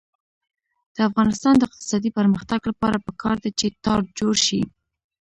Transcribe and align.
د 0.95 0.97
افغانستان 1.09 1.53
د 1.57 1.63
اقتصادي 1.69 2.09
پرمختګ 2.17 2.59
لپاره 2.69 3.03
پکار 3.07 3.35
ده 3.43 3.49
چې 3.59 3.67
تار 3.85 3.99
جوړ 4.19 4.35
شي. 4.45 4.61